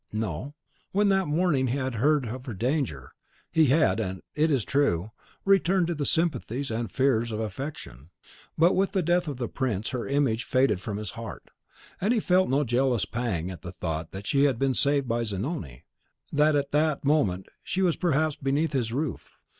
[0.11, 0.55] No;
[0.93, 3.11] when that morning he had heard of her danger,
[3.51, 5.11] he had, it is true,
[5.45, 8.09] returned to the sympathies and the fears of affection;
[8.57, 11.51] but with the death of the prince her image faded from his heart,
[12.01, 15.21] and he felt no jealous pang at the thought that she had been saved by
[15.23, 15.83] Zanoni,
[16.33, 19.37] that at that moment she was perhaps beneath his roof.